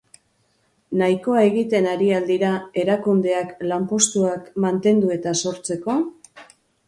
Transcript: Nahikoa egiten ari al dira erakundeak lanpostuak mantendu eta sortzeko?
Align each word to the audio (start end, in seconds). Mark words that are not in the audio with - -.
Nahikoa 1.01 1.41
egiten 1.49 1.87
ari 1.89 2.07
al 2.19 2.25
dira 2.29 2.53
erakundeak 2.85 3.53
lanpostuak 3.73 4.49
mantendu 4.67 5.13
eta 5.19 5.35
sortzeko? 5.45 5.99